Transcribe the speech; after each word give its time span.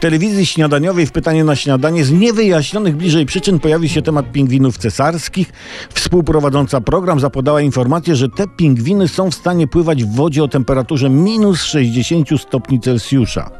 telewizji 0.00 0.46
śniadaniowej 0.46 1.06
w 1.06 1.12
pytaniu 1.12 1.44
na 1.44 1.56
śniadanie 1.56 2.04
z 2.04 2.12
niewyjaśnionych 2.12 2.96
bliżej 2.96 3.26
przyczyn 3.26 3.58
pojawił 3.58 3.88
się 3.88 4.02
temat 4.02 4.32
pingwinów 4.32 4.78
cesarskich. 4.78 5.52
Współprowadząca 5.94 6.80
program 6.80 7.20
zapodała 7.20 7.60
informację, 7.60 8.16
że 8.16 8.28
te 8.28 8.48
pingwiny 8.48 9.08
są 9.08 9.30
w 9.30 9.34
stanie 9.34 9.66
pływać 9.66 10.04
w 10.04 10.14
wodzie 10.14 10.44
o 10.44 10.48
temperaturze 10.48 11.10
minus 11.10 11.62
60 11.62 12.28
stopni 12.40 12.80
Celsjusza. 12.80 13.50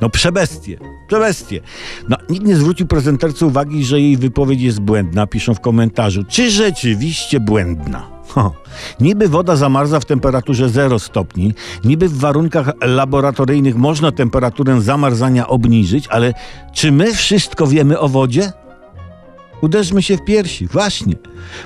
No 0.00 0.10
przebestie, 0.10 0.78
przebestie. 1.08 1.60
No, 2.08 2.16
nikt 2.30 2.46
nie 2.46 2.56
zwrócił 2.56 2.86
prezenterce 2.86 3.46
uwagi, 3.46 3.84
że 3.84 4.00
jej 4.00 4.16
wypowiedź 4.16 4.60
jest 4.60 4.80
błędna, 4.80 5.26
piszą 5.26 5.54
w 5.54 5.60
komentarzu. 5.60 6.24
Czy 6.28 6.50
rzeczywiście 6.50 7.40
błędna? 7.40 8.13
Ho. 8.34 8.54
Niby 9.00 9.28
woda 9.28 9.56
zamarza 9.56 10.00
w 10.00 10.04
temperaturze 10.04 10.68
0 10.68 10.98
stopni, 10.98 11.54
niby 11.84 12.08
w 12.08 12.18
warunkach 12.18 12.72
laboratoryjnych 12.80 13.76
można 13.76 14.12
temperaturę 14.12 14.80
zamarzania 14.80 15.48
obniżyć, 15.48 16.08
ale 16.08 16.34
czy 16.72 16.92
my 16.92 17.14
wszystko 17.14 17.66
wiemy 17.66 17.98
o 17.98 18.08
wodzie? 18.08 18.52
Uderzmy 19.60 20.02
się 20.02 20.16
w 20.16 20.24
piersi, 20.24 20.66
właśnie. 20.66 21.14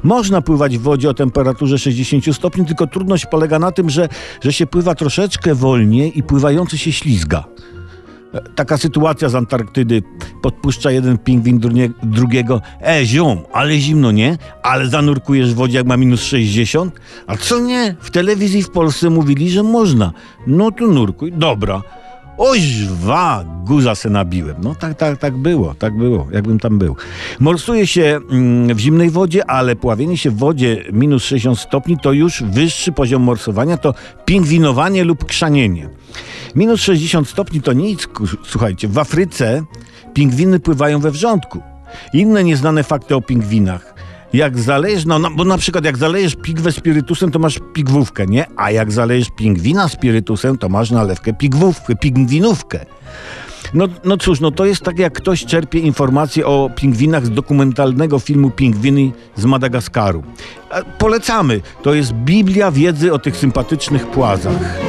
Można 0.02 0.43
pływać 0.43 0.79
w 0.79 0.83
wodzie 0.83 1.10
o 1.10 1.15
temperaturze 1.15 1.79
60 1.79 2.37
stopni, 2.37 2.66
tylko 2.66 2.87
trudność 2.87 3.27
polega 3.27 3.59
na 3.59 3.73
tym, 3.73 3.91
że, 3.91 4.09
że 4.43 4.52
się 4.52 4.66
pływa 4.66 4.95
troszeczkę 4.95 5.55
wolniej 5.55 6.19
i 6.19 6.23
pływający 6.23 6.79
się 6.79 6.93
ślizga. 6.93 7.45
E, 8.34 8.41
Taka 8.55 8.77
sytuacja 8.77 9.28
z 9.28 9.34
Antarktydy. 9.34 10.02
Podpuszcza 10.42 10.91
jeden 10.91 11.18
pingwin 11.18 11.59
drugie, 11.59 11.91
drugiego. 12.02 12.60
E, 12.87 13.04
ziom, 13.06 13.38
ale 13.52 13.78
zimno, 13.78 14.12
nie? 14.12 14.38
Ale 14.62 14.88
zanurkujesz 14.88 15.52
w 15.52 15.56
wodzie, 15.56 15.78
jak 15.78 15.87
ma 15.87 15.96
minus 15.96 16.23
60? 16.23 17.01
A 17.27 17.37
co 17.37 17.59
nie? 17.59 17.96
W 18.01 18.10
telewizji 18.10 18.62
w 18.62 18.70
Polsce 18.70 19.10
mówili, 19.10 19.51
że 19.51 19.62
można. 19.62 20.12
No 20.46 20.70
to 20.70 20.87
nurkuj. 20.87 21.32
Dobra. 21.32 21.82
Oźwa, 22.38 23.45
guza 23.64 23.95
se 23.95 24.10
nabiłem. 24.10 24.56
No 24.62 24.74
tak, 24.74 24.95
tak, 24.95 25.18
tak 25.18 25.37
było, 25.37 25.74
tak 25.74 25.96
było, 25.96 26.26
jakbym 26.32 26.59
tam 26.59 26.79
był. 26.79 26.96
Morsuje 27.40 27.87
się 27.87 28.20
mm, 28.30 28.76
w 28.76 28.79
zimnej 28.79 29.10
wodzie, 29.10 29.51
ale 29.51 29.76
pławienie 29.76 30.16
się 30.16 30.30
w 30.30 30.37
wodzie 30.37 30.85
minus 30.92 31.24
60 31.24 31.59
stopni 31.59 31.98
to 32.02 32.13
już 32.13 32.42
wyższy 32.42 32.92
poziom 32.92 33.23
morsowania, 33.23 33.76
to 33.76 33.95
pingwinowanie 34.24 35.04
lub 35.04 35.24
krzanienie. 35.24 35.88
Minus 36.59 36.80
60 36.80 37.28
stopni 37.28 37.60
to 37.60 37.73
nic, 37.73 38.09
słuchajcie, 38.45 38.88
w 38.88 38.98
Afryce 38.98 39.64
pingwiny 40.14 40.60
pływają 40.60 41.01
we 41.01 41.10
wrzątku. 41.10 41.62
Inne 42.12 42.45
nieznane 42.45 42.84
fakty 42.84 43.16
o 43.16 43.20
pingwinach. 43.20 43.95
Jak 44.32 44.59
zalejesz, 44.59 45.04
no, 45.04 45.18
no 45.18 45.30
bo 45.30 45.45
na 45.45 45.59
przykład 45.59 45.84
jak 45.84 45.96
zalejesz 45.96 46.36
pigwę 46.36 46.73
spirytusem, 46.73 47.30
to 47.30 47.38
masz 47.38 47.59
pigwówkę, 47.73 48.26
nie? 48.26 48.46
A 48.56 48.70
jak 48.70 48.92
zalejesz 48.92 49.29
pingwina 49.36 49.88
spirytusem, 49.88 50.59
to 50.59 50.68
masz 50.68 50.90
nalewkę 50.90 51.32
pigwówkę, 51.32 51.96
pingwinówkę. 51.96 52.86
No, 53.74 53.88
no 54.04 54.16
cóż, 54.16 54.40
no 54.40 54.51
to 54.51 54.64
jest 54.64 54.82
tak 54.82 54.98
jak 54.98 55.12
ktoś 55.12 55.45
czerpie 55.45 55.79
informacje 55.79 56.46
o 56.46 56.70
pingwinach 56.76 57.26
z 57.26 57.30
dokumentalnego 57.30 58.18
filmu 58.18 58.51
Pingwiny 58.51 59.12
z 59.36 59.45
Madagaskaru. 59.45 60.23
Polecamy, 60.98 61.60
to 61.82 61.95
jest 61.95 62.12
Biblia 62.12 62.70
wiedzy 62.70 63.12
o 63.12 63.18
tych 63.18 63.36
sympatycznych 63.36 64.06
płazach. 64.06 64.88